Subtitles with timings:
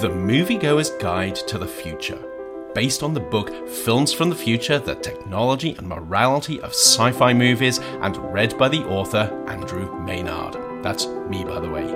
[0.00, 2.18] The Moviegoer's Guide to the Future,
[2.74, 7.32] based on the book Films from the Future The Technology and Morality of Sci Fi
[7.32, 10.84] Movies, and read by the author Andrew Maynard.
[10.84, 11.86] That's me, by the way.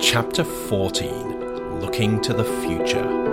[0.00, 3.29] Chapter 14 Looking to the Future.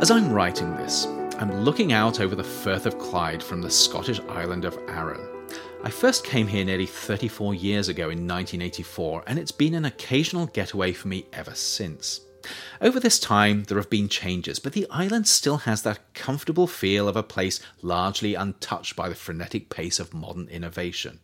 [0.00, 1.04] As I'm writing this,
[1.38, 5.20] I'm looking out over the Firth of Clyde from the Scottish island of Arran.
[5.84, 10.46] I first came here nearly 34 years ago in 1984, and it's been an occasional
[10.46, 12.22] getaway for me ever since.
[12.80, 17.06] Over this time, there have been changes, but the island still has that comfortable feel
[17.06, 21.20] of a place largely untouched by the frenetic pace of modern innovation.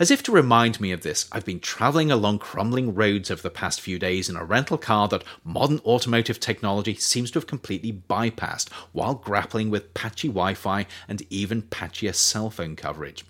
[0.00, 3.50] As if to remind me of this, I've been travelling along crumbling roads over the
[3.50, 7.92] past few days in a rental car that modern automotive technology seems to have completely
[7.92, 13.24] bypassed while grappling with patchy Wi Fi and even patchier cell phone coverage.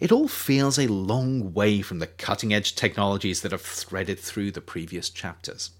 [0.00, 4.50] It all feels a long way from the cutting edge technologies that have threaded through
[4.50, 5.70] the previous chapters.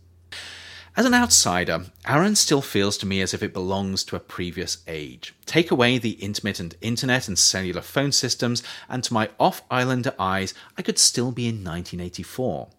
[0.98, 4.78] As an outsider, Arran still feels to me as if it belongs to a previous
[4.88, 5.32] age.
[5.46, 10.54] Take away the intermittent internet and cellular phone systems, and to my off islander eyes,
[10.76, 12.70] I could still be in 1984.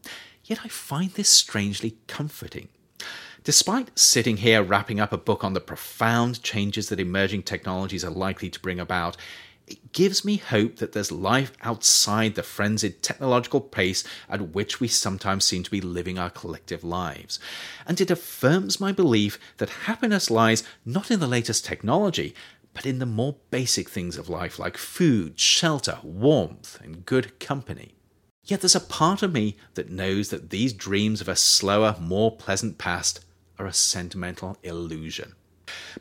[0.44, 2.67] Yet I find this strangely comforting.
[3.45, 8.12] Despite sitting here wrapping up a book on the profound changes that emerging technologies are
[8.12, 9.16] likely to bring about,
[9.70, 14.88] it gives me hope that there's life outside the frenzied technological pace at which we
[14.88, 17.39] sometimes seem to be living our collective lives.
[17.86, 22.34] And it affirms my belief that happiness lies not in the latest technology,
[22.73, 27.95] but in the more basic things of life like food, shelter, warmth, and good company.
[28.45, 32.36] Yet there's a part of me that knows that these dreams of a slower, more
[32.36, 33.23] pleasant past
[33.59, 35.36] are a sentimental illusion.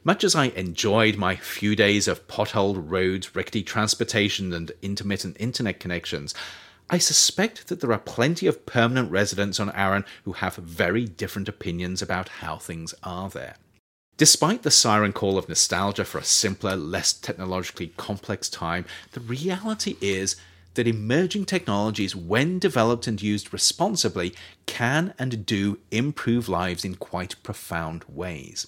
[0.05, 5.81] Much as I enjoyed my few days of potholed roads, rickety transportation, and intermittent internet
[5.81, 6.35] connections,
[6.91, 11.49] I suspect that there are plenty of permanent residents on Arran who have very different
[11.49, 13.57] opinions about how things are there.
[14.17, 19.97] Despite the siren call of nostalgia for a simpler, less technologically complex time, the reality
[20.01, 20.35] is
[20.75, 24.35] that emerging technologies, when developed and used responsibly,
[24.67, 28.67] can and do improve lives in quite profound ways.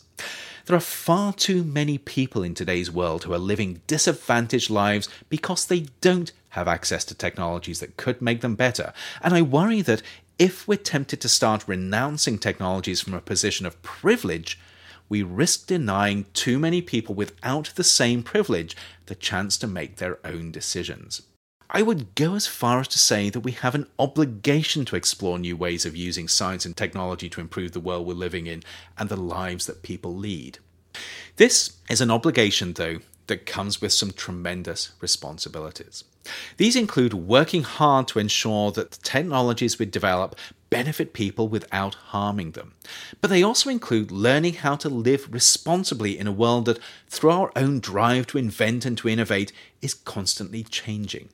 [0.71, 5.67] There are far too many people in today's world who are living disadvantaged lives because
[5.67, 8.93] they don't have access to technologies that could make them better.
[9.21, 10.01] And I worry that
[10.39, 14.61] if we're tempted to start renouncing technologies from a position of privilege,
[15.09, 18.77] we risk denying too many people without the same privilege
[19.07, 21.23] the chance to make their own decisions.
[21.73, 25.39] I would go as far as to say that we have an obligation to explore
[25.39, 28.65] new ways of using science and technology to improve the world we're living in
[28.99, 30.59] and the lives that people lead.
[31.37, 32.99] This is an obligation, though,
[33.29, 36.03] that comes with some tremendous responsibilities.
[36.57, 40.35] These include working hard to ensure that the technologies we develop
[40.71, 42.75] benefit people without harming them.
[43.21, 47.53] But they also include learning how to live responsibly in a world that, through our
[47.55, 51.29] own drive to invent and to innovate, is constantly changing.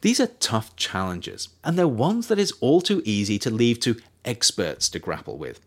[0.00, 3.96] These are tough challenges, and they're ones that is all too easy to leave to
[4.24, 5.60] experts to grapple with.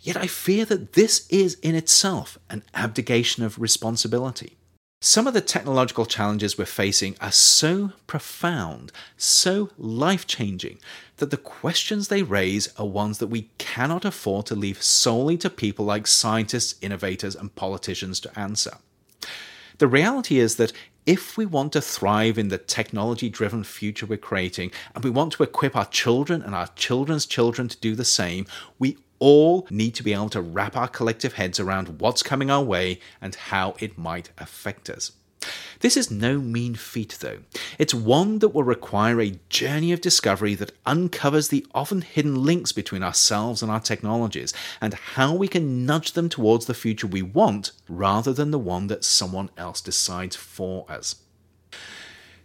[0.00, 4.56] Yet I fear that this is in itself an abdication of responsibility.
[5.00, 10.80] Some of the technological challenges we're facing are so profound, so life changing,
[11.18, 15.50] that the questions they raise are ones that we cannot afford to leave solely to
[15.50, 18.78] people like scientists, innovators, and politicians to answer.
[19.78, 20.72] The reality is that
[21.06, 25.32] if we want to thrive in the technology driven future we're creating, and we want
[25.34, 28.46] to equip our children and our children's children to do the same,
[28.78, 32.62] we all need to be able to wrap our collective heads around what's coming our
[32.62, 35.12] way and how it might affect us.
[35.80, 37.38] This is no mean feat, though.
[37.78, 42.72] It's one that will require a journey of discovery that uncovers the often hidden links
[42.72, 47.22] between ourselves and our technologies, and how we can nudge them towards the future we
[47.22, 51.16] want rather than the one that someone else decides for us.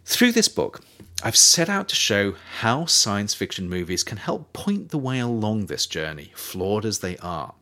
[0.04, 0.82] Through this book,
[1.22, 5.66] I've set out to show how science fiction movies can help point the way along
[5.66, 7.54] this journey, flawed as they are.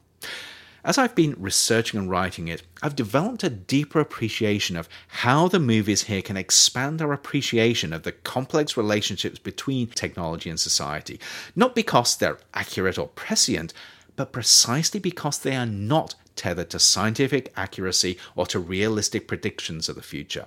[0.85, 5.61] As I've been researching and writing it, I've developed a deeper appreciation of how the
[5.61, 11.21] movies here can expand our appreciation of the complex relationships between technology and society,
[11.55, 13.73] not because they're accurate or prescient,
[14.17, 19.97] but precisely because they are not tethered to scientific accuracy or to realistic predictions of
[19.97, 20.47] the future.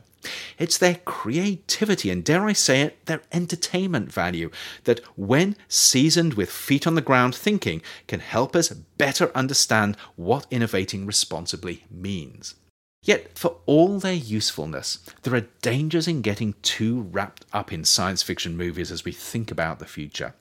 [0.57, 4.49] It's their creativity and, dare I say it, their entertainment value
[4.85, 10.47] that, when seasoned with feet on the ground thinking, can help us better understand what
[10.49, 12.55] innovating responsibly means.
[13.03, 18.23] Yet, for all their usefulness, there are dangers in getting too wrapped up in science
[18.23, 20.33] fiction movies as we think about the future.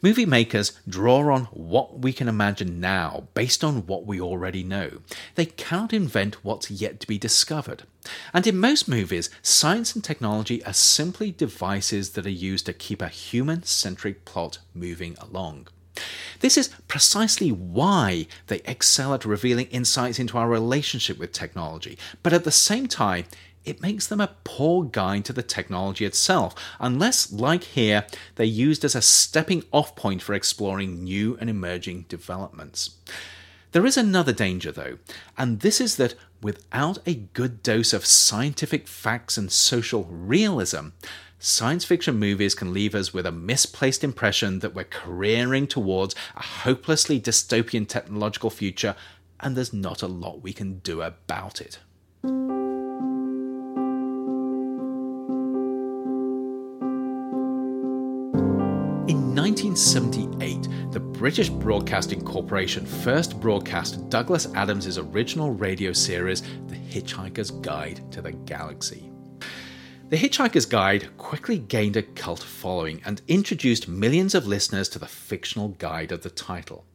[0.00, 4.98] Movie makers draw on what we can imagine now based on what we already know.
[5.34, 7.84] They cannot invent what's yet to be discovered.
[8.34, 13.00] And in most movies, science and technology are simply devices that are used to keep
[13.00, 15.68] a human centric plot moving along.
[16.40, 22.32] This is precisely why they excel at revealing insights into our relationship with technology, but
[22.32, 23.26] at the same time,
[23.64, 28.84] it makes them a poor guide to the technology itself, unless, like here, they're used
[28.84, 32.96] as a stepping off point for exploring new and emerging developments.
[33.72, 34.98] There is another danger, though,
[35.38, 40.88] and this is that without a good dose of scientific facts and social realism,
[41.38, 46.42] science fiction movies can leave us with a misplaced impression that we're careering towards a
[46.42, 48.94] hopelessly dystopian technological future,
[49.40, 51.78] and there's not a lot we can do about it.
[59.52, 68.00] 1978, the British Broadcasting Corporation first broadcast Douglas Adams' original radio series, The Hitchhiker's Guide
[68.12, 69.12] to the Galaxy.
[70.08, 75.06] The Hitchhiker's Guide quickly gained a cult following and introduced millions of listeners to the
[75.06, 76.86] fictional guide of the title.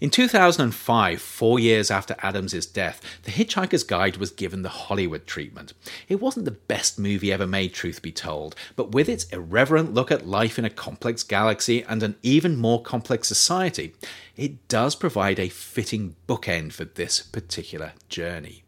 [0.00, 5.74] In 2005, four years after Adams' death, The Hitchhiker's Guide was given the Hollywood treatment.
[6.08, 10.10] It wasn't the best movie ever made, truth be told, but with its irreverent look
[10.10, 13.94] at life in a complex galaxy and an even more complex society,
[14.36, 18.64] it does provide a fitting bookend for this particular journey.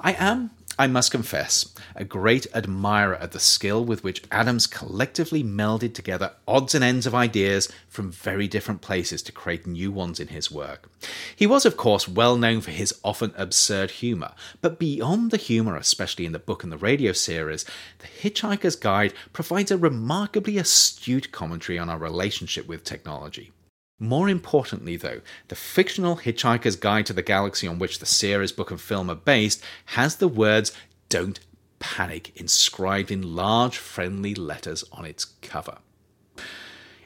[0.00, 5.42] I am I must confess, a great admirer of the skill with which Adams collectively
[5.42, 10.20] melded together odds and ends of ideas from very different places to create new ones
[10.20, 10.88] in his work.
[11.34, 15.76] He was, of course, well known for his often absurd humour, but beyond the humour,
[15.76, 17.64] especially in the book and the radio series,
[17.98, 23.50] The Hitchhiker's Guide provides a remarkably astute commentary on our relationship with technology.
[24.00, 28.70] More importantly, though, the fictional Hitchhiker's Guide to the Galaxy on which the series, book,
[28.70, 30.72] and film are based has the words
[31.08, 31.40] Don't
[31.80, 35.78] Panic inscribed in large, friendly letters on its cover.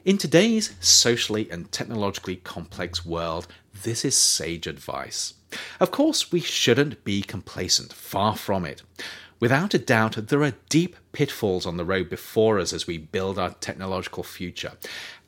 [0.05, 3.47] In today's socially and technologically complex world,
[3.83, 5.33] this is sage advice.
[5.79, 8.83] Of course, we shouldn't be complacent, far from it.
[9.39, 13.37] Without a doubt, there are deep pitfalls on the road before us as we build
[13.37, 14.73] our technological future.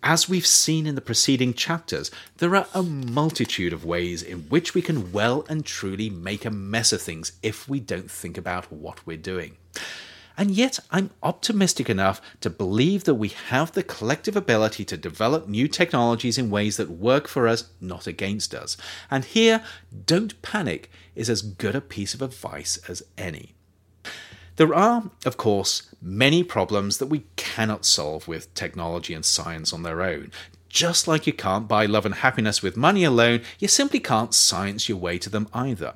[0.02, 4.74] As we've seen in the preceding chapters, there are a multitude of ways in which
[4.74, 8.72] we can well and truly make a mess of things if we don't think about
[8.72, 9.58] what we're doing.
[10.38, 15.48] And yet, I'm optimistic enough to believe that we have the collective ability to develop
[15.48, 18.76] new technologies in ways that work for us, not against us.
[19.10, 19.64] And here,
[20.06, 23.55] don't panic is as good a piece of advice as any.
[24.58, 29.84] There are, of course, many problems that we cannot solve with technology and science on
[29.84, 30.32] their own.
[30.70, 34.88] Just like you can't buy love and happiness with money alone, you simply can't science
[34.88, 35.96] your way to them either.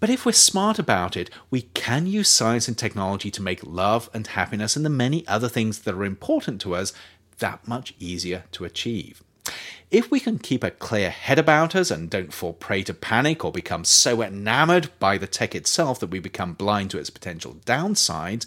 [0.00, 4.10] But if we're smart about it, we can use science and technology to make love
[4.12, 6.92] and happiness and the many other things that are important to us
[7.38, 9.22] that much easier to achieve.
[9.90, 13.42] If we can keep a clear head about us and don't fall prey to panic
[13.42, 17.56] or become so enamored by the tech itself that we become blind to its potential
[17.64, 18.44] downsides,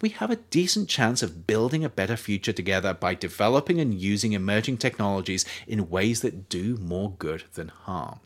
[0.00, 4.32] we have a decent chance of building a better future together by developing and using
[4.32, 8.18] emerging technologies in ways that do more good than harm.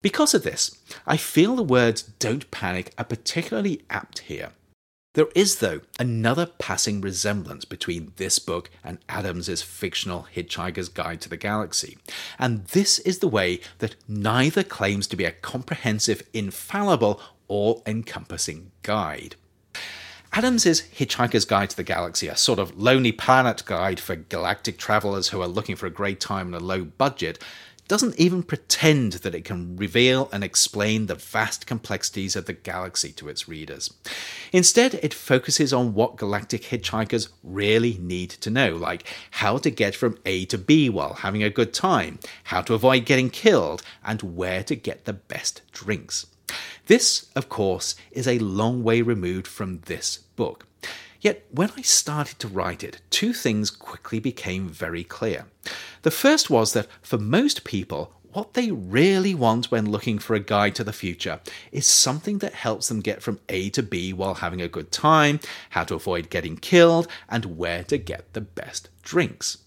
[0.00, 4.52] Because of this, I feel the words don't panic are particularly apt here.
[5.16, 11.30] There is, though, another passing resemblance between this book and Adams's fictional Hitchhiker's Guide to
[11.30, 11.96] the Galaxy,
[12.38, 17.18] and this is the way that neither claims to be a comprehensive, infallible,
[17.48, 19.36] all encompassing guide.
[20.34, 25.28] Adams's Hitchhiker's Guide to the Galaxy, a sort of lonely planet guide for galactic travelers
[25.28, 27.42] who are looking for a great time on a low budget,
[27.88, 33.12] doesn't even pretend that it can reveal and explain the vast complexities of the galaxy
[33.12, 33.92] to its readers.
[34.52, 39.94] Instead, it focuses on what galactic hitchhikers really need to know, like how to get
[39.94, 44.22] from A to B while having a good time, how to avoid getting killed, and
[44.22, 46.26] where to get the best drinks.
[46.86, 50.66] This, of course, is a long way removed from this book.
[51.20, 55.46] Yet, when I started to write it, two things quickly became very clear.
[56.02, 60.40] The first was that for most people, what they really want when looking for a
[60.40, 61.40] guide to the future
[61.72, 65.40] is something that helps them get from A to B while having a good time,
[65.70, 69.58] how to avoid getting killed, and where to get the best drinks.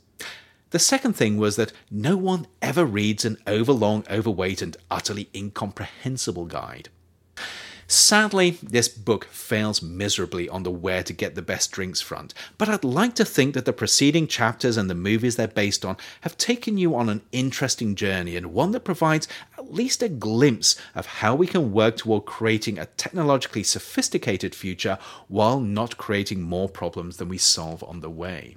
[0.70, 6.46] The second thing was that no one ever reads an overlong, overweight, and utterly incomprehensible
[6.46, 6.90] guide.
[7.92, 12.70] Sadly, this book fails miserably on the where to get the best drinks front, but
[12.70, 16.38] I'd like to think that the preceding chapters and the movies they're based on have
[16.38, 19.28] taken you on an interesting journey and one that provides
[19.58, 25.00] at least a glimpse of how we can work toward creating a technologically sophisticated future
[25.28, 28.56] while not creating more problems than we solve on the way.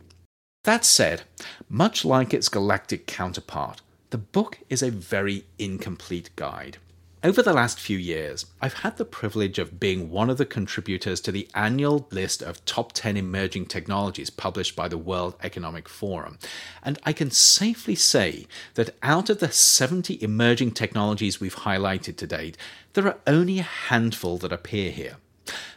[0.65, 1.23] That said,
[1.71, 6.77] much like its galactic counterpart, the book is a very incomplete guide.
[7.25, 11.21] Over the last few years, I've had the privilege of being one of the contributors
[11.21, 16.41] to the annual list of top 10 emerging technologies published by the World Economic Forum.
[16.83, 22.27] And I can safely say that out of the 70 emerging technologies we've highlighted to
[22.27, 22.57] date,
[22.95, 25.19] there are only a handful that appear here.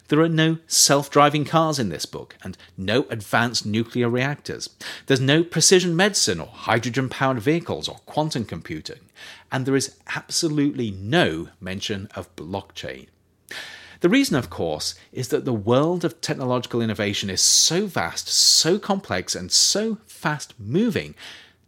[0.08, 4.72] There are no self driving cars in this book, and no advanced nuclear reactors.
[5.06, 9.02] There's no precision medicine, or hydrogen powered vehicles, or quantum computing.
[9.52, 13.08] And there is absolutely no mention of blockchain.
[14.02, 18.78] The reason, of course, is that the world of technological innovation is so vast, so
[18.78, 21.16] complex, and so fast moving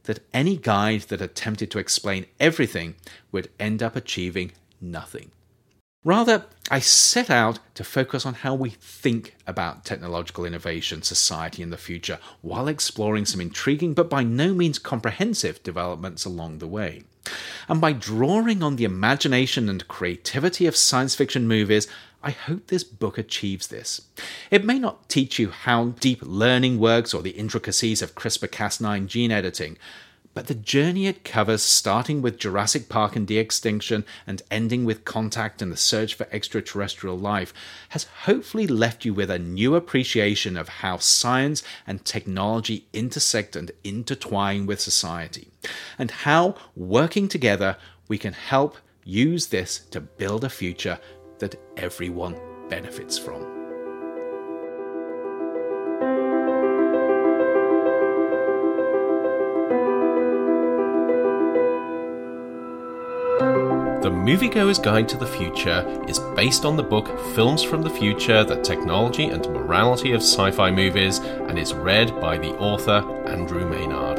[0.03, 2.95] that any guide that attempted to explain everything
[3.31, 4.51] would end up achieving
[4.81, 5.31] nothing.
[6.03, 11.73] Rather, I set out to focus on how we think about technological innovation, society, and
[11.73, 17.03] the future, while exploring some intriguing but by no means comprehensive developments along the way.
[17.67, 21.87] And by drawing on the imagination and creativity of science fiction movies,
[22.23, 24.01] I hope this book achieves this.
[24.49, 29.07] It may not teach you how deep learning works or the intricacies of CRISPR Cas9
[29.07, 29.77] gene editing,
[30.37, 35.03] but the journey it covers, starting with Jurassic Park and de extinction and ending with
[35.03, 37.55] contact and the search for extraterrestrial life,
[37.89, 43.71] has hopefully left you with a new appreciation of how science and technology intersect and
[43.83, 45.49] intertwine with society,
[45.97, 47.75] and how, working together,
[48.07, 50.99] we can help use this to build a future
[51.39, 52.39] that everyone
[52.69, 53.56] benefits from.
[64.07, 68.45] The Moviegoer's Guide to the Future is based on the book Films from the Future
[68.45, 73.69] The Technology and Morality of Sci Fi Movies and is read by the author Andrew
[73.69, 74.16] Maynard.